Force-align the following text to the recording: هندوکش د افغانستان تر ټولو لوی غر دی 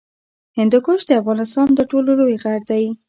هندوکش 0.57 1.01
د 1.07 1.11
افغانستان 1.21 1.67
تر 1.77 1.85
ټولو 1.91 2.09
لوی 2.19 2.35
غر 2.43 2.61
دی 2.69 2.85